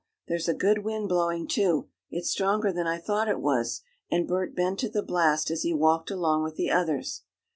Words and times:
There's 0.27 0.47
a 0.49 0.55
good 0.55 0.83
wind 0.83 1.09
blowing, 1.09 1.47
too. 1.47 1.89
It's 2.09 2.31
stronger 2.31 2.73
than 2.73 2.87
I 2.87 2.97
thought 2.97 3.27
it 3.27 3.39
was," 3.39 3.81
and 4.09 4.27
Bert 4.27 4.55
bent 4.55 4.79
to 4.79 4.89
the 4.89 5.03
blast 5.03 5.51
as 5.51 5.61
he 5.61 5.75
walked 5.75 6.09
along 6.09 6.41
with 6.41 6.55
the 6.55 6.71
others. 6.71 7.21